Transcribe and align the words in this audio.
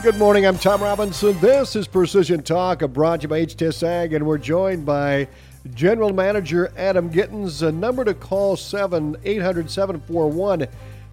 Good 0.00 0.16
morning. 0.16 0.46
I'm 0.46 0.56
Tom 0.56 0.80
Robinson. 0.80 1.36
This 1.40 1.74
is 1.74 1.88
Precision 1.88 2.44
Talk, 2.44 2.88
brought 2.92 3.20
to 3.20 3.24
you 3.24 3.28
by 3.28 3.44
HTS 3.44 3.82
Ag, 3.82 4.12
and 4.12 4.24
we're 4.24 4.38
joined 4.38 4.86
by 4.86 5.26
General 5.74 6.12
Manager 6.12 6.72
Adam 6.76 7.10
Gittens. 7.10 7.62
A 7.62 7.72
number 7.72 8.04
to 8.04 8.14
call 8.14 8.56
7 8.56 9.16
800 9.24 9.68
741 9.68 10.68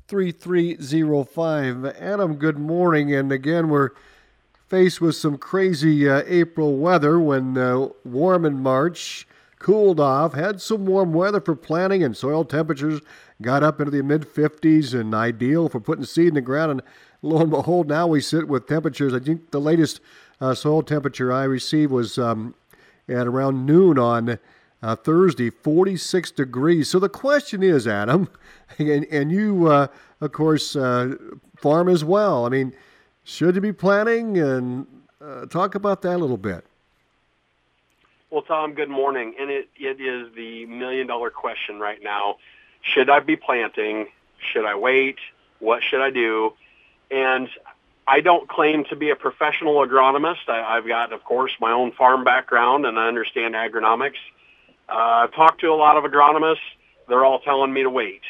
3305. 0.08 1.86
Adam, 1.86 2.36
good 2.36 2.60
morning. 2.60 3.12
And 3.12 3.32
again, 3.32 3.70
we're 3.70 3.90
faced 4.68 5.02
with 5.02 5.16
some 5.16 5.40
crazy 5.40 6.08
uh, 6.08 6.22
April 6.28 6.78
weather 6.78 7.20
when 7.20 7.58
uh, 7.58 7.88
warm 8.04 8.46
in 8.46 8.62
March, 8.62 9.28
cooled 9.60 10.00
off, 10.00 10.34
had 10.34 10.62
some 10.62 10.86
warm 10.86 11.14
weather 11.14 11.42
for 11.42 11.56
planting, 11.56 12.04
and 12.04 12.16
soil 12.16 12.44
temperatures 12.46 13.02
got 13.42 13.64
up 13.64 13.80
into 13.80 13.92
the 13.92 14.04
mid 14.04 14.22
50s 14.24 15.00
and 15.00 15.14
ideal 15.14 15.70
for 15.70 15.80
putting 15.80 16.06
seed 16.06 16.30
in 16.30 16.34
the 16.36 16.42
ground. 16.42 16.72
And 16.72 16.82
lo 17.22 17.42
and 17.42 17.50
behold, 17.50 17.88
now 17.88 18.08
we 18.08 18.22
sit 18.22 18.48
with 18.48 18.68
temperatures. 18.68 19.14
I 19.14 19.20
think 19.20 19.52
the 19.52 19.62
latest 19.62 20.00
uh, 20.42 20.54
soil 20.54 20.84
temperature 20.84 21.32
I 21.32 21.44
received 21.44 21.92
was 21.92 22.18
um, 22.18 22.56
at 23.08 23.28
around 23.28 23.66
noon 23.66 23.98
on 23.98 24.40
uh, 24.82 24.96
Thursday, 24.96 25.50
46 25.50 26.32
degrees. 26.32 26.90
So 26.90 27.00
the 27.00 27.10
question 27.10 27.64
is, 27.64 27.88
Adam, 27.88 28.30
and, 28.78 29.06
and 29.06 29.32
you, 29.32 29.68
uh, 29.68 29.88
of 30.22 30.32
course, 30.32 30.76
uh, 30.76 31.16
farm 31.58 31.90
as 31.90 32.04
well. 32.04 32.46
I 32.46 32.50
mean, 32.50 32.74
should 33.24 33.56
you 33.56 33.62
be 33.62 33.74
planting? 33.74 34.38
And 34.38 34.86
uh, 35.22 35.46
talk 35.48 35.76
about 35.76 36.02
that 36.04 36.16
a 36.16 36.20
little 36.20 36.38
bit. 36.38 36.66
Well, 38.30 38.42
Tom, 38.42 38.74
good 38.74 38.90
morning. 38.90 39.36
And 39.40 39.50
it, 39.50 39.70
it 39.78 40.02
is 40.02 40.34
the 40.36 40.66
million 40.66 41.08
dollar 41.08 41.30
question 41.30 41.80
right 41.80 42.02
now. 42.02 42.38
Should 42.82 43.10
I 43.10 43.20
be 43.20 43.36
planting? 43.36 44.08
Should 44.40 44.66
I 44.66 44.76
wait? 44.76 45.18
What 45.60 45.84
should 45.84 46.02
I 46.02 46.10
do? 46.10 46.54
And 47.12 47.50
I 48.08 48.22
don't 48.22 48.48
claim 48.48 48.86
to 48.86 48.96
be 48.96 49.10
a 49.10 49.16
professional 49.16 49.76
agronomist. 49.76 50.48
I, 50.48 50.62
I've 50.62 50.88
got, 50.88 51.14
of 51.14 51.24
course, 51.24 51.52
my 51.60 51.72
own 51.72 51.92
farm 51.92 52.24
background 52.24 52.86
and 52.86 53.00
I 53.00 53.08
understand 53.08 53.56
agronomics. 53.56 54.20
Uh, 54.90 55.26
I've 55.26 55.34
talked 55.34 55.62
to 55.62 55.68
a 55.68 55.76
lot 55.76 55.98
of 55.98 56.04
agronomists. 56.04 56.58
They're 57.08 57.26
all 57.26 57.40
telling 57.40 57.74
me 57.74 57.84
to 57.84 57.90
wait. 57.90 58.22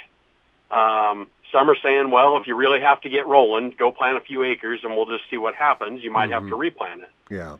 Um, 0.71 1.27
some 1.51 1.69
are 1.69 1.75
saying, 1.81 2.11
well, 2.11 2.37
if 2.37 2.47
you 2.47 2.55
really 2.55 2.81
have 2.81 3.01
to 3.01 3.09
get 3.09 3.27
rolling, 3.27 3.73
go 3.77 3.91
plant 3.91 4.17
a 4.17 4.21
few 4.21 4.43
acres 4.43 4.81
and 4.83 4.95
we'll 4.95 5.05
just 5.05 5.29
see 5.29 5.37
what 5.37 5.55
happens. 5.55 6.03
You 6.03 6.11
might 6.11 6.29
mm-hmm. 6.29 6.33
have 6.33 6.49
to 6.49 6.55
replant 6.55 7.03
it. 7.03 7.09
Yeah. 7.29 7.57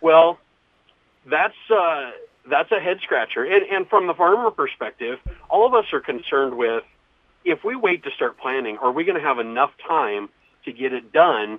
Well, 0.00 0.38
that's 1.26 1.54
uh, 1.70 2.10
that's 2.48 2.70
a 2.72 2.80
head 2.80 2.98
scratcher. 3.02 3.44
And, 3.44 3.64
and 3.70 3.88
from 3.88 4.06
the 4.06 4.14
farmer 4.14 4.50
perspective, 4.50 5.18
all 5.48 5.66
of 5.66 5.74
us 5.74 5.86
are 5.92 6.00
concerned 6.00 6.56
with 6.56 6.84
if 7.44 7.62
we 7.64 7.76
wait 7.76 8.04
to 8.04 8.10
start 8.10 8.38
planting, 8.38 8.78
are 8.78 8.92
we 8.92 9.04
going 9.04 9.18
to 9.18 9.26
have 9.26 9.38
enough 9.38 9.70
time 9.86 10.28
to 10.64 10.72
get 10.72 10.92
it 10.92 11.12
done 11.12 11.58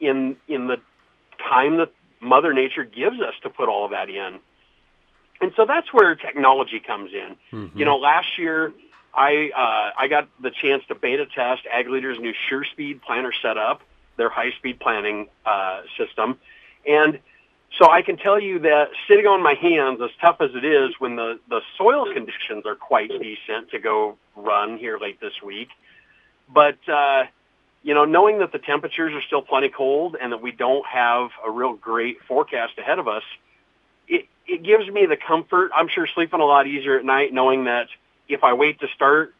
in 0.00 0.36
in 0.48 0.66
the 0.66 0.76
time 1.38 1.78
that 1.78 1.92
Mother 2.20 2.52
Nature 2.52 2.84
gives 2.84 3.20
us 3.20 3.34
to 3.42 3.50
put 3.50 3.68
all 3.68 3.84
of 3.84 3.90
that 3.92 4.08
in? 4.08 4.38
And 5.40 5.52
so 5.56 5.66
that's 5.66 5.92
where 5.92 6.14
technology 6.14 6.80
comes 6.80 7.12
in. 7.12 7.36
Mm-hmm. 7.52 7.78
You 7.78 7.84
know, 7.84 7.96
last 7.98 8.38
year 8.38 8.72
I 9.14 9.50
uh, 9.54 10.00
I 10.00 10.08
got 10.08 10.28
the 10.40 10.50
chance 10.50 10.82
to 10.88 10.94
beta 10.94 11.26
test 11.26 11.62
Ag 11.70 11.88
Leader's 11.88 12.18
new 12.18 12.32
SureSpeed 12.50 13.02
planter 13.02 13.32
setup, 13.42 13.82
their 14.16 14.30
high-speed 14.30 14.80
planning 14.80 15.28
uh, 15.44 15.82
system, 15.98 16.38
and 16.86 17.20
so 17.78 17.90
I 17.90 18.02
can 18.02 18.16
tell 18.16 18.40
you 18.40 18.60
that 18.60 18.88
sitting 19.08 19.26
on 19.26 19.42
my 19.42 19.54
hands, 19.54 20.00
as 20.02 20.10
tough 20.20 20.36
as 20.40 20.50
it 20.54 20.64
is, 20.64 20.94
when 20.98 21.16
the 21.16 21.38
the 21.48 21.60
soil 21.76 22.12
conditions 22.12 22.64
are 22.66 22.74
quite 22.74 23.10
decent 23.10 23.70
to 23.70 23.78
go 23.78 24.16
run 24.34 24.78
here 24.78 24.98
late 24.98 25.20
this 25.20 25.42
week, 25.44 25.68
but 26.52 26.78
uh, 26.88 27.24
you 27.82 27.94
know, 27.94 28.04
knowing 28.04 28.38
that 28.38 28.52
the 28.52 28.58
temperatures 28.58 29.12
are 29.14 29.22
still 29.22 29.42
plenty 29.42 29.68
cold 29.68 30.16
and 30.20 30.32
that 30.32 30.42
we 30.42 30.52
don't 30.52 30.86
have 30.86 31.30
a 31.46 31.50
real 31.50 31.74
great 31.74 32.18
forecast 32.26 32.78
ahead 32.78 32.98
of 32.98 33.08
us, 33.08 33.22
it 34.08 34.26
it 34.46 34.62
gives 34.62 34.88
me 34.88 35.06
the 35.06 35.16
comfort. 35.16 35.70
I'm 35.74 35.88
sure 35.88 36.06
sleeping 36.06 36.40
a 36.40 36.44
lot 36.44 36.66
easier 36.66 36.98
at 36.98 37.04
night 37.04 37.32
knowing 37.32 37.64
that 37.64 37.88
if 38.28 38.42
I 38.42 38.54
wait 38.54 38.80
to 38.80 38.88
start, 38.88 39.34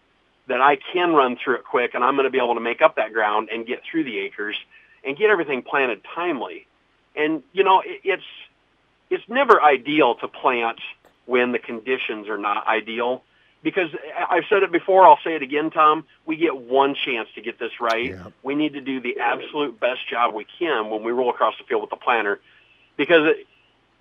that 0.48 0.60
I 0.60 0.76
can 0.92 1.12
run 1.12 1.36
through 1.36 1.56
it 1.56 1.64
quick 1.64 1.94
and 1.94 2.04
I'm 2.04 2.14
going 2.14 2.24
to 2.24 2.30
be 2.30 2.38
able 2.38 2.54
to 2.54 2.60
make 2.60 2.82
up 2.82 2.96
that 2.96 3.12
ground 3.12 3.48
and 3.52 3.66
get 3.66 3.82
through 3.90 4.04
the 4.04 4.18
acres 4.18 4.56
and 5.04 5.16
get 5.16 5.30
everything 5.30 5.62
planted 5.62 6.02
timely. 6.14 6.66
And 7.16 7.42
you 7.52 7.64
know, 7.64 7.80
it, 7.80 8.00
it's 8.04 8.24
it's 9.10 9.28
never 9.28 9.62
ideal 9.62 10.16
to 10.16 10.28
plant 10.28 10.80
when 11.26 11.52
the 11.52 11.58
conditions 11.58 12.28
are 12.28 12.38
not 12.38 12.66
ideal 12.66 13.22
because 13.62 13.90
I've 14.30 14.44
said 14.48 14.62
it 14.62 14.70
before, 14.70 15.04
I'll 15.04 15.18
say 15.24 15.34
it 15.34 15.42
again, 15.42 15.70
Tom. 15.70 16.04
We 16.24 16.36
get 16.36 16.56
one 16.56 16.94
chance 16.94 17.28
to 17.34 17.40
get 17.40 17.58
this 17.58 17.80
right. 17.80 18.10
Yeah. 18.10 18.28
We 18.44 18.54
need 18.54 18.74
to 18.74 18.80
do 18.80 19.00
the 19.00 19.18
absolute 19.18 19.80
best 19.80 20.08
job 20.08 20.34
we 20.34 20.46
can 20.58 20.88
when 20.88 21.02
we 21.02 21.10
roll 21.10 21.30
across 21.30 21.58
the 21.58 21.64
field 21.64 21.80
with 21.80 21.90
the 21.90 21.96
planter 21.96 22.40
because 22.96 23.26
it, 23.26 23.46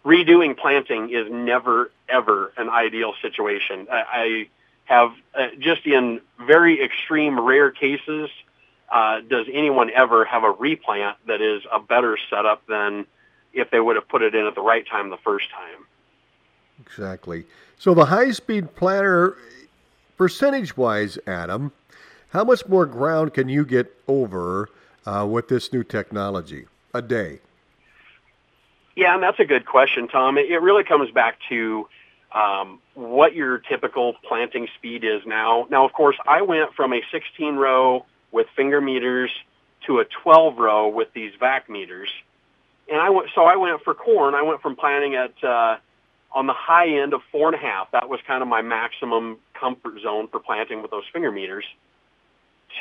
redoing 0.05 0.55
planting 0.55 1.09
is 1.09 1.31
never 1.31 1.89
ever 2.07 2.53
an 2.57 2.69
ideal 2.69 3.13
situation. 3.23 3.87
I, 3.91 4.03
I 4.13 4.47
have 4.83 5.13
uh, 5.33 5.47
just 5.57 5.87
in 5.87 6.21
very 6.39 6.83
extreme 6.83 7.39
rare 7.39 7.71
cases 7.71 8.29
uh, 8.91 9.21
does 9.21 9.47
anyone 9.51 9.89
ever 9.91 10.25
have 10.25 10.43
a 10.43 10.51
replant 10.51 11.17
that 11.27 11.41
is 11.41 11.63
a 11.71 11.79
better 11.79 12.17
setup 12.29 12.65
than 12.67 13.05
if 13.53 13.71
they 13.71 13.79
would 13.79 13.95
have 13.95 14.07
put 14.07 14.21
it 14.21 14.35
in 14.35 14.45
at 14.45 14.55
the 14.55 14.61
right 14.61 14.85
time 14.87 15.09
the 15.09 15.17
first 15.17 15.49
time? 15.51 15.85
Exactly. 16.81 17.45
So 17.77 17.93
the 17.93 18.05
high-speed 18.05 18.75
planter, 18.75 19.37
percentage-wise, 20.17 21.17
Adam, 21.25 21.71
how 22.29 22.43
much 22.43 22.67
more 22.67 22.85
ground 22.85 23.33
can 23.33 23.49
you 23.49 23.65
get 23.65 23.93
over 24.07 24.69
uh, 25.05 25.25
with 25.29 25.47
this 25.47 25.71
new 25.71 25.83
technology 25.83 26.65
a 26.93 27.01
day? 27.01 27.39
Yeah, 28.95 29.13
and 29.13 29.23
that's 29.23 29.39
a 29.39 29.45
good 29.45 29.65
question, 29.65 30.07
Tom. 30.07 30.37
It, 30.37 30.49
it 30.49 30.59
really 30.59 30.83
comes 30.83 31.11
back 31.11 31.37
to 31.49 31.87
um, 32.33 32.79
what 32.93 33.33
your 33.33 33.59
typical 33.59 34.13
planting 34.27 34.67
speed 34.77 35.03
is 35.03 35.21
now. 35.25 35.67
Now, 35.69 35.85
of 35.85 35.93
course, 35.93 36.17
I 36.27 36.41
went 36.41 36.73
from 36.73 36.93
a 36.93 37.01
16 37.11 37.55
row 37.55 38.05
with 38.35 38.47
finger 38.53 38.81
meters 38.81 39.31
to 39.87 39.99
a 39.99 40.05
12 40.23 40.57
row 40.57 40.89
with 40.89 41.07
these 41.13 41.31
vac 41.39 41.69
meters. 41.69 42.09
And 42.91 42.99
I 42.99 43.09
went, 43.09 43.29
so 43.33 43.43
I 43.45 43.55
went 43.55 43.81
for 43.83 43.93
corn. 43.93 44.35
I 44.35 44.41
went 44.41 44.61
from 44.61 44.75
planting 44.75 45.15
at 45.15 45.41
uh, 45.41 45.77
on 46.33 46.45
the 46.45 46.53
high 46.53 47.01
end 47.01 47.13
of 47.13 47.21
four 47.31 47.47
and 47.47 47.55
a 47.55 47.59
half. 47.59 47.89
That 47.91 48.09
was 48.09 48.19
kind 48.27 48.41
of 48.41 48.49
my 48.49 48.61
maximum 48.61 49.37
comfort 49.57 50.01
zone 50.03 50.27
for 50.27 50.41
planting 50.41 50.81
with 50.81 50.91
those 50.91 51.05
finger 51.13 51.31
meters. 51.31 51.63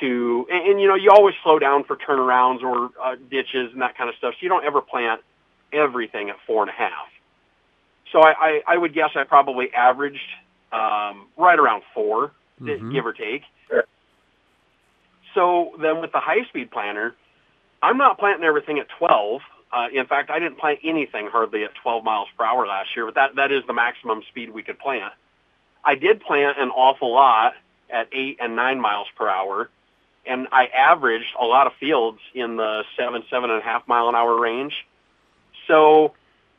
To 0.00 0.44
and, 0.50 0.70
and 0.70 0.80
you 0.80 0.88
know 0.88 0.96
you 0.96 1.10
always 1.10 1.36
slow 1.44 1.60
down 1.60 1.84
for 1.84 1.96
turnarounds 1.96 2.62
or 2.62 2.90
uh, 3.00 3.14
ditches 3.30 3.72
and 3.72 3.80
that 3.80 3.96
kind 3.96 4.10
of 4.10 4.16
stuff. 4.16 4.34
So 4.34 4.38
you 4.40 4.48
don't 4.48 4.64
ever 4.64 4.80
plant 4.80 5.20
everything 5.72 6.30
at 6.30 6.36
four 6.48 6.62
and 6.62 6.70
a 6.70 6.74
half. 6.74 7.06
So 8.10 8.22
I, 8.22 8.32
I, 8.32 8.62
I 8.66 8.76
would 8.76 8.92
guess 8.92 9.10
I 9.14 9.22
probably 9.22 9.72
averaged 9.72 10.28
um, 10.72 11.28
right 11.36 11.58
around 11.58 11.82
4 11.94 12.32
mm-hmm. 12.60 12.92
give 12.92 13.06
or 13.06 13.12
take. 13.12 13.42
So 15.34 15.72
then 15.80 16.00
with 16.00 16.12
the 16.12 16.20
high-speed 16.20 16.70
planter, 16.70 17.14
I'm 17.82 17.98
not 17.98 18.18
planting 18.18 18.44
everything 18.44 18.78
at 18.78 18.86
12. 18.98 19.40
Uh, 19.72 19.86
in 19.92 20.06
fact, 20.06 20.30
I 20.30 20.38
didn't 20.38 20.58
plant 20.58 20.80
anything 20.84 21.28
hardly 21.30 21.64
at 21.64 21.74
12 21.82 22.04
miles 22.04 22.28
per 22.38 22.44
hour 22.44 22.66
last 22.66 22.90
year, 22.94 23.06
but 23.06 23.16
that, 23.16 23.36
that 23.36 23.52
is 23.52 23.62
the 23.66 23.72
maximum 23.72 24.22
speed 24.30 24.50
we 24.50 24.62
could 24.62 24.78
plant. 24.78 25.12
I 25.84 25.96
did 25.96 26.20
plant 26.20 26.58
an 26.58 26.70
awful 26.70 27.12
lot 27.12 27.54
at 27.90 28.08
8 28.12 28.38
and 28.40 28.56
9 28.56 28.80
miles 28.80 29.08
per 29.16 29.28
hour, 29.28 29.68
and 30.26 30.48
I 30.52 30.66
averaged 30.66 31.34
a 31.38 31.44
lot 31.44 31.66
of 31.66 31.74
fields 31.78 32.20
in 32.34 32.56
the 32.56 32.84
7, 32.96 33.24
7.5 33.30 33.88
mile 33.88 34.08
an 34.08 34.14
hour 34.14 34.40
range. 34.40 34.72
So 35.66 36.14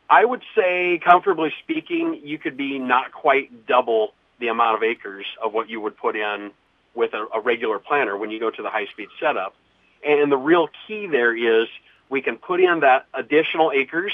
I 0.10 0.24
would 0.24 0.42
say, 0.56 1.00
comfortably 1.04 1.52
speaking, 1.64 2.22
you 2.24 2.38
could 2.38 2.58
be 2.58 2.78
not 2.78 3.12
quite 3.12 3.66
double 3.66 4.14
the 4.40 4.50
amount 4.50 4.76
of 4.76 4.84
acres 4.84 5.26
of 5.44 5.54
what 5.54 5.70
you 5.70 5.82
would 5.82 5.98
put 5.98 6.16
in 6.16 6.52
with 6.96 7.14
a, 7.14 7.26
a 7.34 7.42
regular 7.42 7.80
planter 7.80 8.18
when 8.18 8.32
you 8.32 8.40
go 8.40 8.50
to 8.50 8.62
the 8.62 8.70
high-speed 8.70 9.10
setup. 9.20 9.56
And 10.06 10.32
the 10.32 10.38
real 10.38 10.70
key 10.88 11.08
there 11.08 11.36
is 11.36 11.68
we 12.10 12.22
can 12.22 12.38
put 12.38 12.60
in 12.62 12.82
that 12.82 13.08
additional 13.14 13.72
acres 13.72 14.14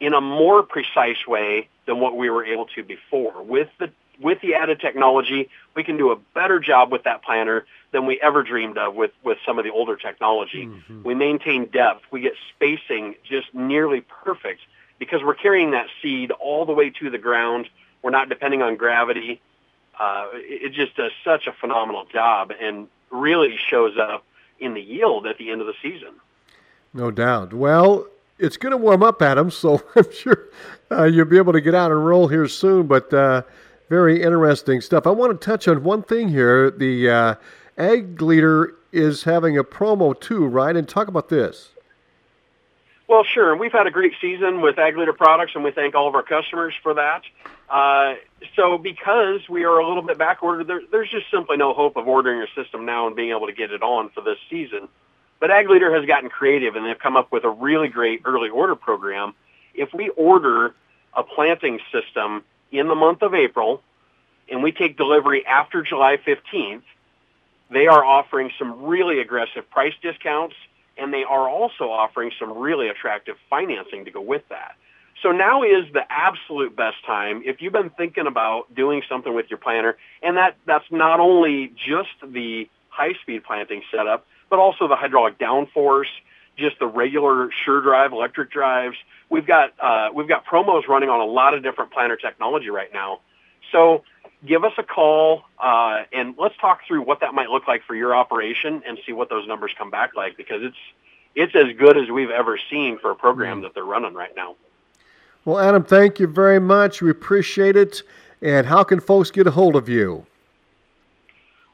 in 0.00 0.14
a 0.14 0.20
more 0.20 0.62
precise 0.62 1.26
way 1.26 1.68
than 1.86 2.00
what 2.00 2.16
we 2.16 2.30
were 2.30 2.44
able 2.44 2.66
to 2.76 2.82
before. 2.82 3.42
With 3.42 3.68
the 3.78 3.90
with 4.20 4.40
the 4.40 4.54
added 4.54 4.80
technology, 4.80 5.48
we 5.76 5.84
can 5.84 5.96
do 5.96 6.10
a 6.10 6.16
better 6.34 6.58
job 6.58 6.90
with 6.90 7.04
that 7.04 7.22
planter 7.22 7.66
than 7.92 8.04
we 8.04 8.20
ever 8.20 8.42
dreamed 8.42 8.76
of 8.76 8.96
with, 8.96 9.12
with 9.22 9.38
some 9.46 9.58
of 9.58 9.64
the 9.64 9.70
older 9.70 9.96
technology. 9.96 10.66
Mm-hmm. 10.66 11.04
We 11.04 11.14
maintain 11.14 11.66
depth. 11.66 12.02
We 12.10 12.20
get 12.20 12.32
spacing 12.54 13.14
just 13.22 13.54
nearly 13.54 14.00
perfect 14.24 14.60
because 14.98 15.22
we're 15.22 15.34
carrying 15.34 15.70
that 15.70 15.86
seed 16.02 16.32
all 16.32 16.66
the 16.66 16.72
way 16.72 16.90
to 16.90 17.10
the 17.10 17.18
ground. 17.18 17.68
We're 18.02 18.10
not 18.10 18.28
depending 18.28 18.60
on 18.60 18.76
gravity. 18.76 19.40
Uh, 19.98 20.28
it, 20.34 20.72
just 20.72 20.96
does 20.96 21.10
such 21.24 21.46
a 21.46 21.52
phenomenal 21.52 22.04
job 22.12 22.52
and 22.60 22.86
really 23.10 23.56
shows 23.68 23.96
up 23.98 24.24
in 24.60 24.74
the 24.74 24.80
yield 24.80 25.26
at 25.26 25.38
the 25.38 25.50
end 25.50 25.60
of 25.60 25.66
the 25.66 25.74
season. 25.82 26.10
No 26.94 27.10
doubt. 27.10 27.52
Well, 27.52 28.06
it's 28.38 28.56
going 28.56 28.70
to 28.70 28.76
warm 28.76 29.02
up, 29.02 29.20
Adam, 29.20 29.50
so 29.50 29.82
I'm 29.96 30.12
sure 30.12 30.48
uh, 30.90 31.04
you'll 31.04 31.26
be 31.26 31.36
able 31.36 31.52
to 31.52 31.60
get 31.60 31.74
out 31.74 31.90
and 31.90 32.04
roll 32.06 32.28
here 32.28 32.46
soon. 32.46 32.86
But 32.86 33.12
uh, 33.12 33.42
very 33.88 34.22
interesting 34.22 34.80
stuff. 34.80 35.06
I 35.06 35.10
want 35.10 35.38
to 35.38 35.44
touch 35.44 35.66
on 35.66 35.82
one 35.82 36.02
thing 36.02 36.28
here. 36.28 36.70
The 36.70 37.10
uh, 37.10 37.34
Ag 37.76 38.20
Leader 38.22 38.74
is 38.92 39.24
having 39.24 39.58
a 39.58 39.64
promo 39.64 40.18
too, 40.18 40.46
right? 40.46 40.74
And 40.76 40.88
talk 40.88 41.08
about 41.08 41.28
this. 41.28 41.70
Well, 43.08 43.24
sure. 43.24 43.52
And 43.52 43.58
we've 43.58 43.72
had 43.72 43.86
a 43.86 43.90
great 43.90 44.12
season 44.20 44.60
with 44.60 44.78
Ag 44.78 44.96
Leader 44.98 45.14
products, 45.14 45.52
and 45.54 45.64
we 45.64 45.70
thank 45.70 45.94
all 45.94 46.08
of 46.08 46.14
our 46.14 46.22
customers 46.22 46.74
for 46.82 46.94
that. 46.94 47.22
Uh, 47.70 48.16
so 48.54 48.76
because 48.76 49.48
we 49.48 49.64
are 49.64 49.78
a 49.78 49.88
little 49.88 50.02
bit 50.02 50.18
back 50.18 50.42
ordered, 50.42 50.66
there, 50.66 50.82
there's 50.92 51.10
just 51.10 51.24
simply 51.30 51.56
no 51.56 51.72
hope 51.72 51.96
of 51.96 52.06
ordering 52.06 52.36
your 52.36 52.48
system 52.54 52.84
now 52.84 53.06
and 53.06 53.16
being 53.16 53.30
able 53.30 53.46
to 53.46 53.54
get 53.54 53.72
it 53.72 53.82
on 53.82 54.10
for 54.10 54.20
this 54.20 54.36
season. 54.50 54.88
But 55.40 55.50
Ag 55.50 55.70
Leader 55.70 55.94
has 55.94 56.04
gotten 56.04 56.28
creative, 56.28 56.76
and 56.76 56.84
they've 56.84 56.98
come 56.98 57.16
up 57.16 57.32
with 57.32 57.44
a 57.44 57.50
really 57.50 57.88
great 57.88 58.22
early 58.26 58.50
order 58.50 58.74
program. 58.74 59.34
If 59.72 59.94
we 59.94 60.10
order 60.10 60.74
a 61.14 61.22
planting 61.22 61.80
system 61.90 62.44
in 62.70 62.88
the 62.88 62.94
month 62.94 63.22
of 63.22 63.32
April, 63.32 63.82
and 64.50 64.62
we 64.62 64.70
take 64.72 64.98
delivery 64.98 65.46
after 65.46 65.82
July 65.82 66.18
15th, 66.18 66.82
they 67.70 67.86
are 67.86 68.04
offering 68.04 68.50
some 68.58 68.82
really 68.84 69.20
aggressive 69.20 69.70
price 69.70 69.94
discounts 70.02 70.56
and 70.98 71.12
they 71.12 71.24
are 71.24 71.48
also 71.48 71.84
offering 71.90 72.30
some 72.38 72.56
really 72.56 72.88
attractive 72.88 73.36
financing 73.48 74.04
to 74.04 74.10
go 74.10 74.20
with 74.20 74.42
that. 74.48 74.76
So 75.22 75.32
now 75.32 75.62
is 75.62 75.84
the 75.92 76.04
absolute 76.10 76.76
best 76.76 76.96
time 77.04 77.42
if 77.44 77.60
you've 77.60 77.72
been 77.72 77.90
thinking 77.90 78.26
about 78.26 78.72
doing 78.74 79.02
something 79.08 79.34
with 79.34 79.46
your 79.50 79.58
planter, 79.58 79.96
and 80.22 80.36
that, 80.36 80.56
that's 80.64 80.84
not 80.90 81.18
only 81.18 81.72
just 81.76 82.10
the 82.22 82.68
high-speed 82.88 83.44
planting 83.44 83.82
setup, 83.90 84.26
but 84.50 84.58
also 84.58 84.88
the 84.88 84.96
hydraulic 84.96 85.38
downforce, 85.38 86.06
just 86.56 86.78
the 86.78 86.86
regular 86.86 87.50
SureDrive 87.66 88.12
electric 88.12 88.50
drives. 88.50 88.96
We've 89.30 89.46
got 89.46 89.72
uh, 89.80 90.08
we've 90.14 90.28
got 90.28 90.44
promos 90.46 90.88
running 90.88 91.08
on 91.08 91.20
a 91.20 91.24
lot 91.24 91.54
of 91.54 91.62
different 91.62 91.92
planter 91.92 92.16
technology 92.16 92.70
right 92.70 92.92
now. 92.92 93.20
So 93.72 94.02
give 94.46 94.64
us 94.64 94.72
a 94.78 94.82
call 94.82 95.42
uh, 95.58 96.04
and 96.12 96.34
let's 96.38 96.56
talk 96.60 96.80
through 96.86 97.02
what 97.02 97.20
that 97.20 97.34
might 97.34 97.50
look 97.50 97.66
like 97.66 97.82
for 97.84 97.94
your 97.94 98.14
operation 98.14 98.82
and 98.86 98.98
see 99.06 99.12
what 99.12 99.28
those 99.28 99.46
numbers 99.46 99.72
come 99.76 99.90
back 99.90 100.16
like 100.16 100.36
because 100.36 100.62
it's 100.62 100.76
it's 101.34 101.54
as 101.54 101.76
good 101.76 101.96
as 101.96 102.10
we've 102.10 102.30
ever 102.30 102.58
seen 102.70 102.98
for 102.98 103.10
a 103.10 103.14
program 103.14 103.62
that 103.62 103.74
they're 103.74 103.84
running 103.84 104.14
right 104.14 104.34
now. 104.34 104.56
Well, 105.44 105.60
Adam, 105.60 105.84
thank 105.84 106.18
you 106.18 106.26
very 106.26 106.58
much. 106.58 107.00
We 107.00 107.10
appreciate 107.10 107.76
it. 107.76 108.02
And 108.42 108.66
how 108.66 108.82
can 108.82 108.98
folks 109.00 109.30
get 109.30 109.46
a 109.46 109.52
hold 109.52 109.76
of 109.76 109.88
you? 109.88 110.26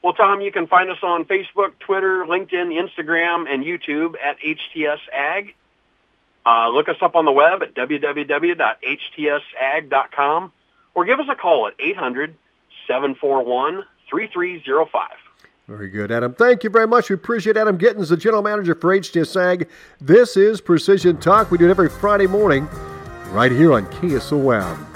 Well, 0.03 0.13
Tom, 0.13 0.41
you 0.41 0.51
can 0.51 0.67
find 0.67 0.91
us 0.91 0.99
on 1.01 1.25
Facebook, 1.25 1.79
Twitter, 1.79 2.25
LinkedIn, 2.25 2.79
Instagram, 2.79 3.51
and 3.51 3.65
YouTube 3.65 4.13
at 4.23 4.37
HTS 4.39 4.99
Ag. 5.11 5.55
Uh, 6.45 6.69
look 6.69 6.87
us 6.89 6.97
up 7.01 7.15
on 7.15 7.25
the 7.25 7.31
web 7.31 7.63
at 7.63 7.73
www.htsag.com 7.73 10.51
or 10.93 11.05
give 11.05 11.19
us 11.19 11.25
a 11.27 11.35
call 11.35 11.65
at 11.67 11.73
800 11.79 12.35
741 12.87 13.83
3305. 14.09 15.09
Very 15.67 15.89
good, 15.89 16.11
Adam. 16.11 16.33
Thank 16.35 16.63
you 16.63 16.69
very 16.69 16.85
much. 16.85 17.09
We 17.09 17.15
appreciate 17.15 17.57
Adam 17.57 17.77
Gittins, 17.77 18.09
the 18.09 18.17
general 18.17 18.43
manager 18.43 18.75
for 18.75 18.95
HTS 18.95 19.35
Ag. 19.35 19.67
This 19.99 20.37
is 20.37 20.61
Precision 20.61 21.17
Talk. 21.17 21.49
We 21.49 21.57
do 21.57 21.65
it 21.65 21.71
every 21.71 21.89
Friday 21.89 22.27
morning 22.27 22.67
right 23.31 23.51
here 23.51 23.73
on 23.73 23.87
KSOM. 23.87 24.94